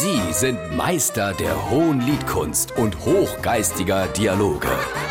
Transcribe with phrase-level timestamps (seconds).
[0.00, 4.68] Sie sind Meister der hohen Liedkunst und hochgeistiger Dialoge.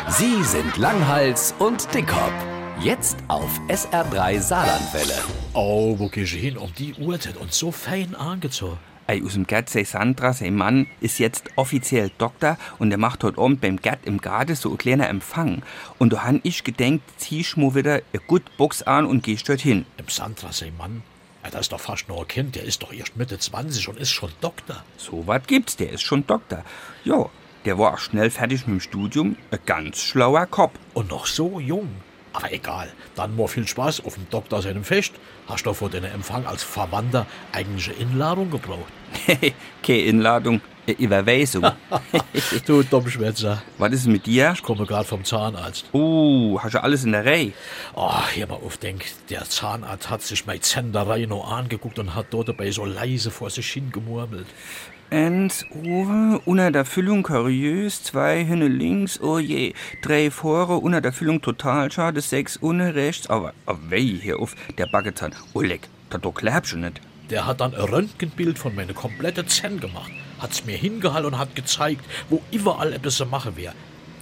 [0.07, 2.31] Sie sind Langhals und Dickhop.
[2.79, 5.17] Jetzt auf SR3 Saarlandwelle.
[5.51, 8.77] Oh, wo gehst du hin um die Uhrzeit und so fein angezogen?
[9.07, 13.25] Ey, aus dem Gerd sei Sandra, sein Mann, ist jetzt offiziell Doktor und er macht
[13.25, 15.63] heute Abend beim Gerd im Garten so ein kleiner Empfang.
[15.97, 19.49] Und da han ich gedenkt, zieh ich mir wieder eine gut Box an und gehst
[19.49, 19.85] dort hin.
[19.97, 21.03] Im Sandra, sein Mann?
[21.47, 23.97] Ja, das ist doch fast nur ein Kind, der ist doch erst Mitte 20 und
[23.97, 24.83] ist schon Doktor.
[24.97, 26.65] So was gibt's, der ist schon Doktor.
[27.05, 27.29] Ja,
[27.63, 30.73] der war auch schnell fertig mit dem Studium, ein ganz schlauer Kopf.
[30.93, 31.87] Und noch so jung.
[32.33, 35.13] Aber egal, dann nur viel Spaß auf dem Doktor seinem Fest.
[35.47, 38.91] Hast du vor deinem Empfang als Verwandter eigentliche Inladung gebraucht?
[39.83, 41.65] Keine Inladung, eine Überweisung.
[42.65, 43.61] du Dummschwätzer.
[43.77, 44.53] was ist mit dir?
[44.55, 45.85] Ich komme gerade vom Zahnarzt.
[45.93, 47.53] Uh, hast du alles in der Reihe?
[47.95, 52.27] Oh, hier mal auf, denk, der Zahnarzt hat sich meine Zenderei noch angeguckt und hat
[52.31, 54.47] dort dabei so leise vor sich hingemurmelt.
[55.09, 61.13] Eins oben, unter der Füllung kuriös, zwei hinne links, oh je, drei vorne, unter der
[61.13, 65.33] Füllung total schade, sechs unten rechts, aber, aber wei, hier auf, der Baggezahn.
[65.53, 66.99] Oh leck, das doch klappt schon nicht.
[67.29, 71.55] Der hat dann ein Röntgenbild von meine komplette Zen gemacht, hat's mir hingehalten und hat
[71.55, 73.73] gezeigt, wo überall etwas zu machen wäre.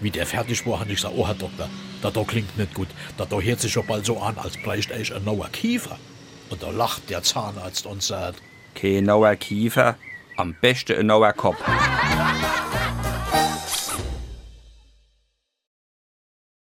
[0.02, 1.69] Wie der fertig war, hat ich gesagt, oh Herr Doktor,
[2.02, 4.94] das da klingt nicht gut, das da hört sich schon bald so an, als bräuchte
[4.95, 5.97] ich ein neuer Kiefer.
[6.49, 8.41] Und da lacht der Zahnarzt und sagt,
[8.75, 9.97] Kein neuer Kiefer,
[10.38, 11.57] am besten ein neuer Kopf.